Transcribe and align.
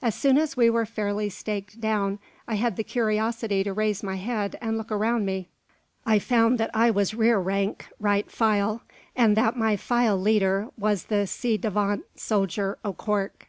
As 0.00 0.14
soon 0.14 0.38
as 0.38 0.56
we 0.56 0.70
were 0.70 0.86
fairly 0.86 1.28
staked 1.28 1.80
down, 1.80 2.20
I 2.46 2.54
had 2.54 2.76
the 2.76 2.84
curiosity 2.84 3.64
to 3.64 3.72
raise 3.72 4.04
my 4.04 4.14
head 4.14 4.54
and 4.62 4.78
look 4.78 4.92
around 4.92 5.26
me. 5.26 5.48
I 6.06 6.20
found 6.20 6.58
that 6.58 6.70
I 6.72 6.92
was 6.92 7.12
"rear 7.12 7.40
rank, 7.40 7.88
right 7.98 8.30
file," 8.30 8.82
and 9.16 9.36
that 9.36 9.56
my 9.56 9.74
file 9.76 10.16
leader 10.16 10.68
was 10.78 11.06
the 11.06 11.26
ci 11.26 11.58
devant 11.58 12.04
soldier 12.14 12.78
O'Cork. 12.84 13.48